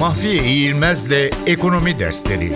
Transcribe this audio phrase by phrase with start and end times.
[0.00, 2.52] Mahfiye İğilmez'le Ekonomi Dersleri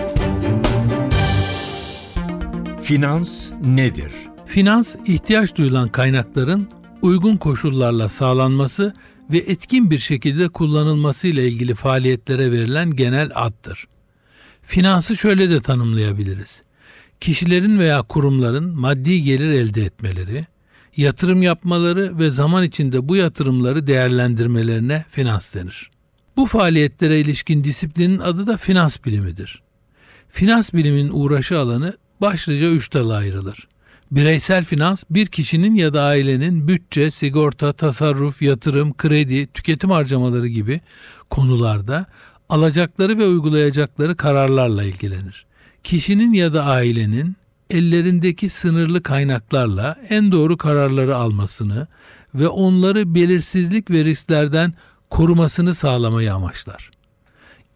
[2.83, 4.11] Finans nedir?
[4.45, 6.69] Finans, ihtiyaç duyulan kaynakların
[7.01, 8.93] uygun koşullarla sağlanması
[9.31, 13.87] ve etkin bir şekilde kullanılması ile ilgili faaliyetlere verilen genel addır.
[14.61, 16.61] Finansı şöyle de tanımlayabiliriz.
[17.19, 20.45] Kişilerin veya kurumların maddi gelir elde etmeleri,
[20.97, 25.94] yatırım yapmaları ve zaman içinde bu yatırımları değerlendirmelerine finans denir.
[26.37, 29.61] Bu faaliyetlere ilişkin disiplinin adı da finans bilimidir.
[30.29, 33.67] Finans bilimin uğraşı alanı başlıca üç dala ayrılır.
[34.11, 40.81] Bireysel finans bir kişinin ya da ailenin bütçe, sigorta, tasarruf, yatırım, kredi, tüketim harcamaları gibi
[41.29, 42.05] konularda
[42.49, 45.45] alacakları ve uygulayacakları kararlarla ilgilenir.
[45.83, 47.35] Kişinin ya da ailenin
[47.69, 51.87] ellerindeki sınırlı kaynaklarla en doğru kararları almasını
[52.35, 54.73] ve onları belirsizlik ve risklerden
[55.09, 56.91] korumasını sağlamayı amaçlar.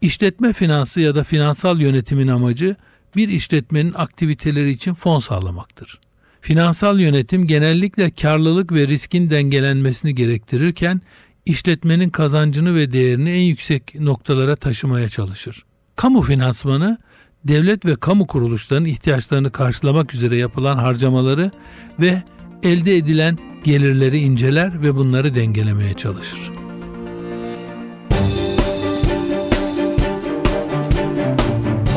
[0.00, 2.76] İşletme finansı ya da finansal yönetimin amacı
[3.16, 6.00] bir işletmenin aktiviteleri için fon sağlamaktır.
[6.40, 11.00] Finansal yönetim genellikle karlılık ve riskin dengelenmesini gerektirirken
[11.46, 15.64] işletmenin kazancını ve değerini en yüksek noktalara taşımaya çalışır.
[15.96, 16.98] Kamu finansmanı
[17.44, 21.50] devlet ve kamu kuruluşlarının ihtiyaçlarını karşılamak üzere yapılan harcamaları
[22.00, 22.22] ve
[22.62, 26.59] elde edilen gelirleri inceler ve bunları dengelemeye çalışır.